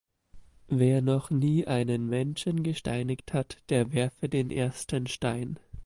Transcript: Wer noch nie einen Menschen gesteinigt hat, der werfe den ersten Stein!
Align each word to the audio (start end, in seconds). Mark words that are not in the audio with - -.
Wer 0.67 1.03
noch 1.03 1.29
nie 1.29 1.67
einen 1.67 2.07
Menschen 2.09 2.63
gesteinigt 2.63 3.33
hat, 3.33 3.57
der 3.69 3.93
werfe 3.93 4.29
den 4.29 4.49
ersten 4.49 5.05
Stein! 5.05 5.59